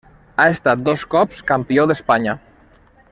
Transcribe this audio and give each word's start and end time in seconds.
Ha 0.35 0.45
estat 0.53 0.81
dos 0.87 1.03
cops 1.15 1.43
Campió 1.53 1.85
d'Espanya. 1.93 2.37